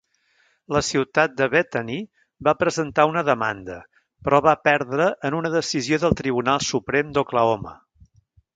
[0.75, 1.99] La ciutat de Bethany
[2.47, 3.77] va presentar una demanda,
[4.25, 7.79] però va perdre en una decisió del Tribunal Suprem d'Oklahoma.